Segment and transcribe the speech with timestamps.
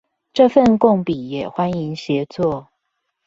[0.33, 2.69] 這份共筆也歡迎協作